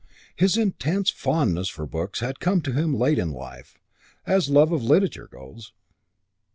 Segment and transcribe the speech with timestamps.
[0.35, 3.77] His intense fondness for books had come to him late in life,
[4.25, 5.73] as love of literature goes.